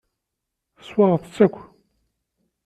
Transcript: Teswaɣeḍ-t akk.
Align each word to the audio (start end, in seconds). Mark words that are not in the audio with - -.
Teswaɣeḍ-t 0.77 1.37
akk. 1.45 1.57